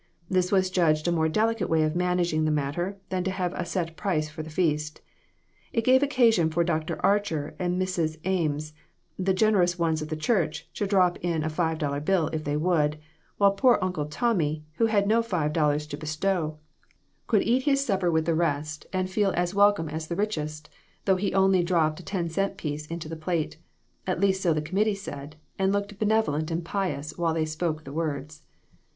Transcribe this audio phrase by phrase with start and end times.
[0.27, 3.63] This was judged a more delicate way of managing the matter than to have a
[3.63, 4.99] set price for the feast.
[5.73, 6.99] It gave occa sion for Dr.
[7.05, 8.17] Archer and Mrs.
[8.25, 8.73] Eames,
[9.19, 12.43] the gener ous ones of the church, to drop in a five dollar bill if
[12.43, 12.97] they would,
[13.37, 16.57] while poor Uncle Tommy, who had no five dollars to bestow,
[17.27, 18.09] could eat his supper CROSS LOTS.
[18.09, 20.67] 2O5 with the rest, and feel as welcome as the richest,
[21.05, 23.59] though he only dropped a ten cent piece into the plate;
[24.07, 27.93] at least so the committee said, and looked benevolent and pious while they spoke the
[27.93, 28.41] words.